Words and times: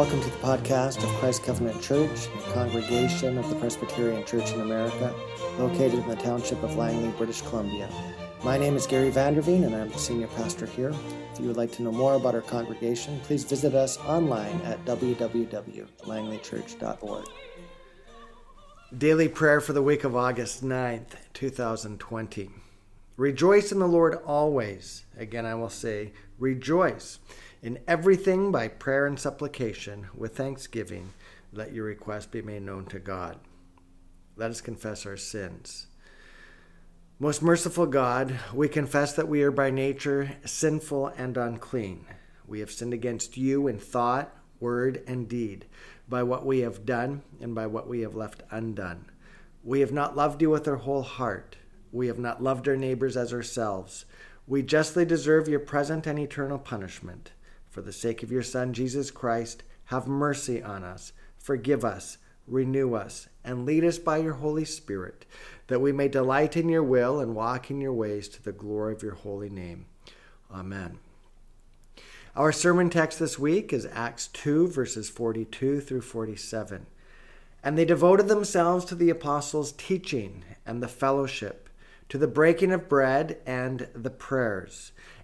Welcome 0.00 0.22
to 0.22 0.30
the 0.30 0.38
podcast 0.38 1.04
of 1.04 1.10
Christ 1.18 1.44
Covenant 1.44 1.82
Church, 1.82 2.28
a 2.28 2.52
congregation 2.54 3.36
of 3.36 3.46
the 3.50 3.56
Presbyterian 3.56 4.24
Church 4.24 4.50
in 4.52 4.62
America, 4.62 5.14
located 5.58 5.92
in 5.92 6.08
the 6.08 6.16
township 6.16 6.62
of 6.62 6.74
Langley, 6.74 7.10
British 7.18 7.42
Columbia. 7.42 7.86
My 8.42 8.56
name 8.56 8.76
is 8.76 8.86
Gary 8.86 9.10
Vanderveen, 9.10 9.66
and 9.66 9.76
I'm 9.76 9.90
the 9.90 9.98
senior 9.98 10.28
pastor 10.28 10.64
here. 10.64 10.94
If 11.34 11.40
you 11.40 11.48
would 11.48 11.58
like 11.58 11.72
to 11.72 11.82
know 11.82 11.92
more 11.92 12.14
about 12.14 12.34
our 12.34 12.40
congregation, 12.40 13.20
please 13.24 13.44
visit 13.44 13.74
us 13.74 13.98
online 13.98 14.62
at 14.62 14.82
www.langleychurch.org. 14.86 17.24
Daily 18.96 19.28
prayer 19.28 19.60
for 19.60 19.74
the 19.74 19.82
week 19.82 20.04
of 20.04 20.16
August 20.16 20.64
9th, 20.64 21.16
2020. 21.34 22.48
Rejoice 23.18 23.70
in 23.70 23.80
the 23.80 23.86
Lord 23.86 24.14
always. 24.24 25.04
Again, 25.18 25.44
I 25.44 25.54
will 25.56 25.68
say, 25.68 26.12
rejoice. 26.38 27.18
In 27.62 27.78
everything, 27.86 28.50
by 28.50 28.68
prayer 28.68 29.06
and 29.06 29.20
supplication, 29.20 30.06
with 30.14 30.34
thanksgiving, 30.34 31.12
let 31.52 31.74
your 31.74 31.84
request 31.84 32.30
be 32.30 32.40
made 32.40 32.62
known 32.62 32.86
to 32.86 32.98
God. 32.98 33.36
Let 34.34 34.50
us 34.50 34.62
confess 34.62 35.04
our 35.04 35.18
sins. 35.18 35.86
Most 37.18 37.42
merciful 37.42 37.84
God, 37.84 38.34
we 38.54 38.66
confess 38.66 39.12
that 39.12 39.28
we 39.28 39.42
are 39.42 39.50
by 39.50 39.68
nature 39.68 40.38
sinful 40.46 41.08
and 41.08 41.36
unclean. 41.36 42.06
We 42.46 42.60
have 42.60 42.70
sinned 42.70 42.94
against 42.94 43.36
you 43.36 43.68
in 43.68 43.78
thought, 43.78 44.34
word, 44.58 45.02
and 45.06 45.28
deed, 45.28 45.66
by 46.08 46.22
what 46.22 46.46
we 46.46 46.60
have 46.60 46.86
done 46.86 47.20
and 47.42 47.54
by 47.54 47.66
what 47.66 47.86
we 47.86 48.00
have 48.00 48.14
left 48.14 48.42
undone. 48.50 49.04
We 49.62 49.80
have 49.80 49.92
not 49.92 50.16
loved 50.16 50.40
you 50.40 50.48
with 50.48 50.66
our 50.66 50.76
whole 50.76 51.02
heart. 51.02 51.56
We 51.92 52.06
have 52.06 52.18
not 52.18 52.42
loved 52.42 52.66
our 52.68 52.76
neighbors 52.76 53.18
as 53.18 53.34
ourselves. 53.34 54.06
We 54.46 54.62
justly 54.62 55.04
deserve 55.04 55.46
your 55.46 55.60
present 55.60 56.06
and 56.06 56.18
eternal 56.18 56.58
punishment. 56.58 57.32
For 57.70 57.82
the 57.82 57.92
sake 57.92 58.22
of 58.24 58.32
your 58.32 58.42
Son, 58.42 58.72
Jesus 58.72 59.12
Christ, 59.12 59.62
have 59.86 60.08
mercy 60.08 60.60
on 60.62 60.82
us, 60.82 61.12
forgive 61.38 61.84
us, 61.84 62.18
renew 62.46 62.94
us, 62.94 63.28
and 63.44 63.64
lead 63.64 63.84
us 63.84 63.98
by 63.98 64.18
your 64.18 64.34
Holy 64.34 64.64
Spirit, 64.64 65.24
that 65.68 65.80
we 65.80 65.92
may 65.92 66.08
delight 66.08 66.56
in 66.56 66.68
your 66.68 66.82
will 66.82 67.20
and 67.20 67.34
walk 67.34 67.70
in 67.70 67.80
your 67.80 67.92
ways 67.92 68.28
to 68.28 68.42
the 68.42 68.52
glory 68.52 68.92
of 68.92 69.04
your 69.04 69.14
holy 69.14 69.48
name. 69.48 69.86
Amen. 70.52 70.98
Our 72.34 72.50
sermon 72.50 72.90
text 72.90 73.18
this 73.20 73.38
week 73.38 73.72
is 73.72 73.86
Acts 73.86 74.26
2, 74.28 74.68
verses 74.68 75.08
42 75.08 75.80
through 75.80 76.00
47. 76.00 76.86
And 77.62 77.78
they 77.78 77.84
devoted 77.84 78.28
themselves 78.28 78.84
to 78.86 78.94
the 78.96 79.10
apostles' 79.10 79.72
teaching 79.72 80.44
and 80.66 80.82
the 80.82 80.88
fellowship, 80.88 81.68
to 82.08 82.18
the 82.18 82.26
breaking 82.26 82.72
of 82.72 82.88
bread 82.88 83.38
and 83.46 83.86
the 83.94 84.10
prayers. 84.10 84.90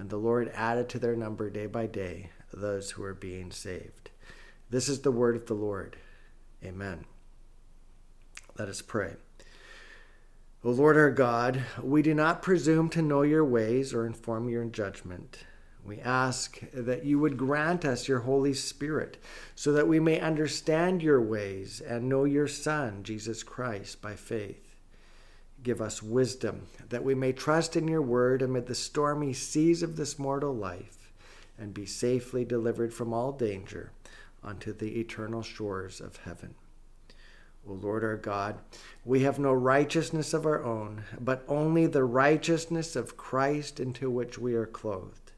And 0.00 0.08
the 0.08 0.16
Lord 0.16 0.50
added 0.54 0.88
to 0.88 0.98
their 0.98 1.14
number 1.14 1.50
day 1.50 1.66
by 1.66 1.86
day 1.86 2.30
those 2.54 2.92
who 2.92 3.02
were 3.02 3.12
being 3.12 3.50
saved. 3.50 4.08
This 4.70 4.88
is 4.88 5.02
the 5.02 5.12
word 5.12 5.36
of 5.36 5.44
the 5.44 5.52
Lord. 5.52 5.98
Amen. 6.64 7.04
Let 8.58 8.70
us 8.70 8.80
pray. 8.80 9.16
O 10.64 10.70
Lord 10.70 10.96
our 10.96 11.10
God, 11.10 11.62
we 11.82 12.00
do 12.00 12.14
not 12.14 12.40
presume 12.40 12.88
to 12.90 13.02
know 13.02 13.20
your 13.20 13.44
ways 13.44 13.92
or 13.92 14.06
inform 14.06 14.48
your 14.48 14.64
judgment. 14.64 15.44
We 15.84 16.00
ask 16.00 16.58
that 16.72 17.04
you 17.04 17.18
would 17.18 17.36
grant 17.36 17.84
us 17.84 18.08
your 18.08 18.20
Holy 18.20 18.54
Spirit 18.54 19.22
so 19.54 19.70
that 19.72 19.86
we 19.86 20.00
may 20.00 20.18
understand 20.18 21.02
your 21.02 21.20
ways 21.20 21.82
and 21.82 22.08
know 22.08 22.24
your 22.24 22.48
Son, 22.48 23.02
Jesus 23.02 23.42
Christ, 23.42 24.00
by 24.00 24.16
faith. 24.16 24.69
Give 25.62 25.80
us 25.80 26.02
wisdom 26.02 26.66
that 26.88 27.04
we 27.04 27.14
may 27.14 27.32
trust 27.32 27.76
in 27.76 27.86
your 27.86 28.02
word 28.02 28.40
amid 28.40 28.66
the 28.66 28.74
stormy 28.74 29.34
seas 29.34 29.82
of 29.82 29.96
this 29.96 30.18
mortal 30.18 30.54
life 30.54 31.12
and 31.58 31.74
be 31.74 31.84
safely 31.84 32.44
delivered 32.44 32.94
from 32.94 33.12
all 33.12 33.32
danger 33.32 33.92
unto 34.42 34.72
the 34.72 34.98
eternal 34.98 35.42
shores 35.42 36.00
of 36.00 36.16
heaven. 36.18 36.54
O 37.68 37.74
Lord 37.74 38.02
our 38.02 38.16
God, 38.16 38.58
we 39.04 39.20
have 39.20 39.38
no 39.38 39.52
righteousness 39.52 40.32
of 40.32 40.46
our 40.46 40.64
own, 40.64 41.04
but 41.20 41.44
only 41.46 41.86
the 41.86 42.04
righteousness 42.04 42.96
of 42.96 43.18
Christ 43.18 43.78
into 43.78 44.10
which 44.10 44.38
we 44.38 44.54
are 44.54 44.66
clothed. 44.66 45.32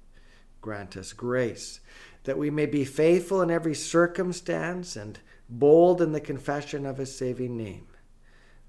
Grant 0.61 0.97
us 0.97 1.13
grace 1.13 1.81
that 2.23 2.39
we 2.39 2.49
may 2.49 2.67
be 2.67 2.85
faithful 2.85 3.43
in 3.43 3.51
every 3.51 3.75
circumstance 3.75 4.95
and 4.95 5.19
bold 5.49 6.01
in 6.01 6.13
the 6.13 6.21
confession 6.21 6.87
of 6.87 6.99
his 6.99 7.13
saving 7.13 7.57
name 7.57 7.89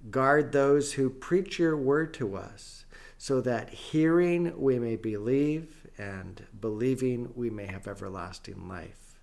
Guard 0.09 0.52
those 0.52 0.94
who 0.94 1.09
preach 1.09 1.59
your 1.59 1.78
word 1.78 2.14
to 2.16 2.36
us, 2.36 2.86
so 3.18 3.40
that 3.41 3.69
hearing 3.69 4.53
we 4.59 4.78
may 4.78 4.96
believe, 4.97 5.88
and 5.97 6.46
believing 6.59 7.31
we 7.36 7.50
may 7.50 7.68
have 7.68 7.88
everlasting 7.88 8.68
life. 8.68 9.19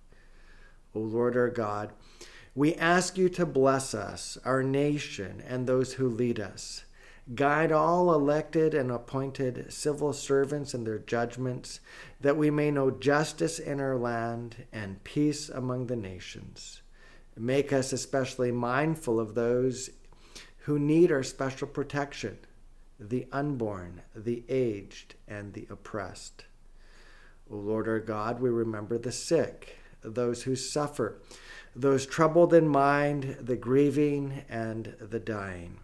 O 0.95 0.99
Lord 0.99 1.37
our 1.37 1.49
God, 1.49 1.91
we 2.55 2.75
ask 2.75 3.17
you 3.17 3.29
to 3.29 3.45
bless 3.45 3.93
us, 3.93 4.37
our 4.43 4.63
nation, 4.63 5.43
and 5.47 5.67
those 5.67 5.93
who 5.93 6.09
lead 6.09 6.39
us. 6.39 6.83
Guide 7.35 7.71
all 7.71 8.13
elected 8.13 8.73
and 8.73 8.91
appointed 8.91 9.71
civil 9.71 10.11
servants 10.11 10.73
in 10.73 10.83
their 10.83 10.99
judgments, 10.99 11.79
that 12.19 12.35
we 12.35 12.49
may 12.49 12.71
know 12.71 12.91
justice 12.91 13.59
in 13.59 13.79
our 13.79 13.95
land 13.95 14.65
and 14.73 15.03
peace 15.03 15.47
among 15.47 15.87
the 15.87 15.95
nations. 15.95 16.81
Make 17.37 17.71
us 17.71 17.93
especially 17.93 18.51
mindful 18.51 19.19
of 19.19 19.35
those 19.35 19.91
who 20.61 20.77
need 20.77 21.11
our 21.11 21.23
special 21.23 21.67
protection 21.67 22.37
the 22.99 23.25
unborn, 23.31 24.01
the 24.15 24.43
aged, 24.47 25.15
and 25.27 25.53
the 25.53 25.65
oppressed. 25.71 26.45
O 27.49 27.55
Lord 27.55 27.87
our 27.87 27.99
God, 27.99 28.39
we 28.39 28.49
remember 28.49 28.99
the 28.99 29.11
sick, 29.11 29.79
those 30.03 30.43
who 30.43 30.55
suffer, 30.55 31.19
those 31.75 32.05
troubled 32.05 32.53
in 32.53 32.67
mind, 32.67 33.37
the 33.41 33.55
grieving, 33.55 34.43
and 34.47 34.95
the 34.99 35.19
dying. 35.19 35.79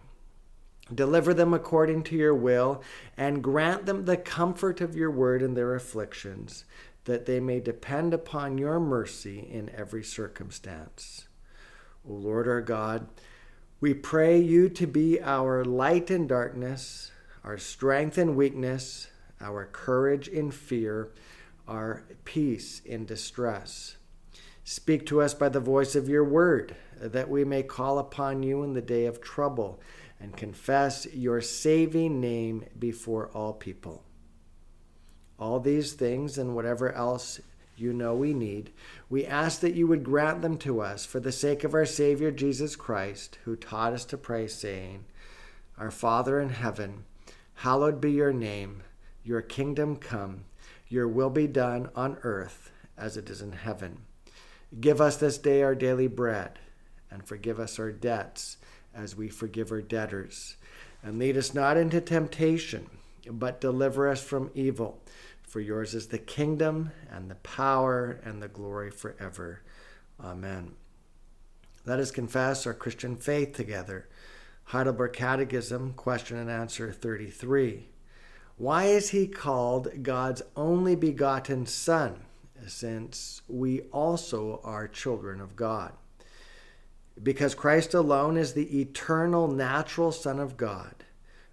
Deliver 0.94 1.34
them 1.34 1.52
according 1.52 2.04
to 2.04 2.16
your 2.16 2.34
will, 2.34 2.82
and 3.16 3.42
grant 3.42 3.84
them 3.84 4.04
the 4.04 4.16
comfort 4.16 4.80
of 4.80 4.94
your 4.94 5.10
word 5.10 5.42
in 5.42 5.54
their 5.54 5.74
afflictions, 5.74 6.64
that 7.04 7.26
they 7.26 7.40
may 7.40 7.58
depend 7.58 8.14
upon 8.14 8.58
your 8.58 8.78
mercy 8.78 9.40
in 9.40 9.70
every 9.70 10.04
circumstance. 10.04 11.26
O 12.08 12.12
Lord 12.12 12.46
our 12.46 12.62
God, 12.62 13.08
we 13.80 13.94
pray 13.94 14.38
you 14.38 14.68
to 14.68 14.86
be 14.86 15.20
our 15.20 15.64
light 15.64 16.10
in 16.10 16.26
darkness, 16.26 17.12
our 17.44 17.56
strength 17.56 18.18
in 18.18 18.34
weakness, 18.34 19.06
our 19.40 19.66
courage 19.66 20.26
in 20.26 20.50
fear, 20.50 21.10
our 21.68 22.02
peace 22.24 22.80
in 22.84 23.06
distress. 23.06 23.96
Speak 24.64 25.06
to 25.06 25.20
us 25.20 25.32
by 25.32 25.48
the 25.48 25.60
voice 25.60 25.94
of 25.94 26.08
your 26.08 26.24
word, 26.24 26.74
that 27.00 27.30
we 27.30 27.44
may 27.44 27.62
call 27.62 27.98
upon 27.98 28.42
you 28.42 28.64
in 28.64 28.72
the 28.72 28.82
day 28.82 29.06
of 29.06 29.20
trouble 29.20 29.80
and 30.20 30.36
confess 30.36 31.06
your 31.14 31.40
saving 31.40 32.20
name 32.20 32.64
before 32.78 33.28
all 33.28 33.52
people. 33.52 34.02
All 35.38 35.60
these 35.60 35.92
things 35.92 36.36
and 36.36 36.56
whatever 36.56 36.92
else 36.92 37.40
you 37.80 37.92
know 37.92 38.14
we 38.14 38.34
need, 38.34 38.70
we 39.08 39.24
ask 39.24 39.60
that 39.60 39.74
you 39.74 39.86
would 39.86 40.04
grant 40.04 40.42
them 40.42 40.56
to 40.58 40.80
us 40.80 41.06
for 41.06 41.20
the 41.20 41.32
sake 41.32 41.64
of 41.64 41.74
our 41.74 41.86
Savior 41.86 42.30
Jesus 42.30 42.76
Christ, 42.76 43.38
who 43.44 43.56
taught 43.56 43.92
us 43.92 44.04
to 44.06 44.16
pray, 44.16 44.46
saying, 44.46 45.04
Our 45.76 45.90
Father 45.90 46.40
in 46.40 46.50
heaven, 46.50 47.04
hallowed 47.54 48.00
be 48.00 48.12
your 48.12 48.32
name, 48.32 48.82
your 49.24 49.42
kingdom 49.42 49.96
come, 49.96 50.44
your 50.88 51.08
will 51.08 51.30
be 51.30 51.46
done 51.46 51.90
on 51.94 52.18
earth 52.22 52.70
as 52.96 53.16
it 53.16 53.30
is 53.30 53.40
in 53.40 53.52
heaven. 53.52 53.98
Give 54.80 55.00
us 55.00 55.16
this 55.16 55.38
day 55.38 55.62
our 55.62 55.74
daily 55.74 56.08
bread, 56.08 56.58
and 57.10 57.26
forgive 57.26 57.58
us 57.58 57.78
our 57.78 57.92
debts 57.92 58.58
as 58.94 59.16
we 59.16 59.28
forgive 59.28 59.70
our 59.70 59.80
debtors. 59.80 60.56
And 61.02 61.18
lead 61.18 61.36
us 61.36 61.54
not 61.54 61.76
into 61.76 62.00
temptation, 62.00 62.90
but 63.30 63.60
deliver 63.60 64.08
us 64.08 64.22
from 64.22 64.50
evil. 64.54 65.00
For 65.48 65.60
yours 65.60 65.94
is 65.94 66.08
the 66.08 66.18
kingdom 66.18 66.92
and 67.10 67.30
the 67.30 67.34
power 67.36 68.20
and 68.22 68.40
the 68.40 68.48
glory 68.48 68.90
forever. 68.90 69.62
Amen. 70.22 70.76
Let 71.84 71.98
us 71.98 72.10
confess 72.10 72.66
our 72.66 72.74
Christian 72.74 73.16
faith 73.16 73.54
together. 73.54 74.08
Heidelberg 74.64 75.14
Catechism, 75.14 75.94
question 75.94 76.36
and 76.36 76.50
answer 76.50 76.92
33. 76.92 77.88
Why 78.56 78.84
is 78.84 79.10
he 79.10 79.26
called 79.26 80.02
God's 80.02 80.42
only 80.54 80.94
begotten 80.94 81.66
Son? 81.66 82.26
since 82.66 83.42
we 83.48 83.82
also 83.92 84.60
are 84.64 84.88
children 84.88 85.40
of 85.40 85.56
God. 85.56 85.92
Because 87.22 87.54
Christ 87.54 87.94
alone 87.94 88.36
is 88.36 88.52
the 88.52 88.80
eternal, 88.80 89.48
natural 89.48 90.12
Son 90.12 90.38
of 90.38 90.56
God. 90.56 90.94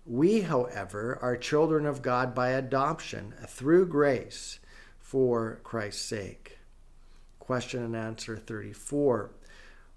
We, 0.07 0.41
however, 0.41 1.17
are 1.19 1.35
children 1.35 1.87
of 1.87 2.03
God 2.03 2.35
by 2.35 2.49
adoption 2.49 3.33
through 3.47 3.87
grace 3.87 4.59
for 4.99 5.59
Christ's 5.63 6.03
sake. 6.03 6.59
Question 7.39 7.83
and 7.83 7.95
answer 7.95 8.37
34. 8.37 9.31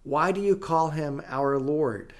Why 0.04 0.32
do 0.32 0.40
you 0.40 0.56
call 0.56 0.90
him 0.90 1.20
our 1.26 1.58
Lord? 1.58 2.14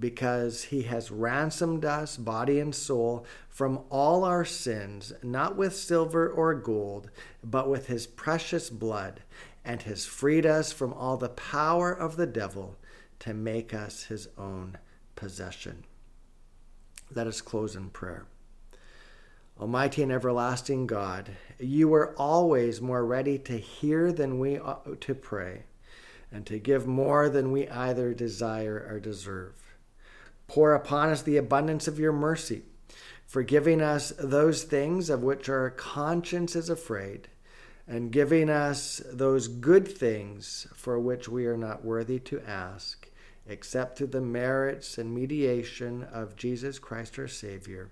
Because 0.00 0.64
he 0.64 0.82
has 0.82 1.12
ransomed 1.12 1.84
us, 1.84 2.16
body 2.16 2.58
and 2.58 2.74
soul, 2.74 3.24
from 3.48 3.84
all 3.88 4.24
our 4.24 4.44
sins, 4.44 5.12
not 5.22 5.56
with 5.56 5.76
silver 5.76 6.28
or 6.28 6.54
gold, 6.54 7.08
but 7.44 7.68
with 7.68 7.86
his 7.86 8.08
precious 8.08 8.68
blood, 8.68 9.22
and 9.64 9.82
has 9.82 10.06
freed 10.06 10.44
us 10.44 10.72
from 10.72 10.92
all 10.92 11.16
the 11.16 11.28
power 11.28 11.92
of 11.92 12.16
the 12.16 12.26
devil 12.26 12.76
to 13.20 13.32
make 13.32 13.72
us 13.72 14.04
his 14.04 14.26
own 14.36 14.76
possession. 15.14 15.84
Let 17.12 17.26
us 17.26 17.40
close 17.40 17.74
in 17.74 17.90
prayer. 17.90 18.26
Almighty 19.60 20.02
and 20.02 20.12
everlasting 20.12 20.86
God, 20.86 21.30
you 21.58 21.92
are 21.92 22.14
always 22.16 22.80
more 22.80 23.04
ready 23.04 23.36
to 23.40 23.58
hear 23.58 24.12
than 24.12 24.38
we 24.38 24.58
ought 24.58 25.00
to 25.00 25.14
pray, 25.14 25.64
and 26.30 26.46
to 26.46 26.58
give 26.58 26.86
more 26.86 27.28
than 27.28 27.50
we 27.50 27.68
either 27.68 28.14
desire 28.14 28.86
or 28.88 29.00
deserve. 29.00 29.76
Pour 30.46 30.72
upon 30.72 31.10
us 31.10 31.22
the 31.22 31.36
abundance 31.36 31.88
of 31.88 31.98
your 31.98 32.12
mercy, 32.12 32.62
forgiving 33.26 33.82
us 33.82 34.12
those 34.18 34.62
things 34.62 35.10
of 35.10 35.22
which 35.22 35.48
our 35.48 35.70
conscience 35.70 36.54
is 36.54 36.70
afraid, 36.70 37.28
and 37.86 38.12
giving 38.12 38.48
us 38.48 39.02
those 39.12 39.48
good 39.48 39.86
things 39.86 40.68
for 40.74 40.98
which 40.98 41.28
we 41.28 41.44
are 41.46 41.56
not 41.56 41.84
worthy 41.84 42.20
to 42.20 42.40
ask, 42.46 43.08
except 43.46 43.98
through 43.98 44.08
the 44.08 44.20
merits 44.20 44.98
and 44.98 45.14
mediation 45.14 46.04
of 46.04 46.36
Jesus 46.36 46.78
Christ 46.78 47.18
our 47.18 47.28
Savior, 47.28 47.90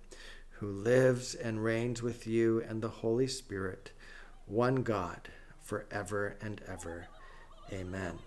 who 0.50 0.70
lives 0.70 1.34
and 1.34 1.62
reigns 1.62 2.02
with 2.02 2.26
you 2.26 2.62
and 2.68 2.82
the 2.82 2.88
Holy 2.88 3.26
Spirit, 3.26 3.92
one 4.46 4.82
God, 4.82 5.28
forever 5.62 6.36
and 6.40 6.60
ever. 6.66 7.08
Amen. 7.72 8.18